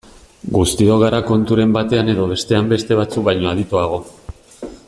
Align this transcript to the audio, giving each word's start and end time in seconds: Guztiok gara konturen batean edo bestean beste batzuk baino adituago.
Guztiok 0.53 1.03
gara 1.03 1.19
konturen 1.27 1.75
batean 1.77 2.11
edo 2.15 2.27
bestean 2.33 2.75
beste 2.75 3.01
batzuk 3.03 3.29
baino 3.29 3.53
adituago. 3.55 4.05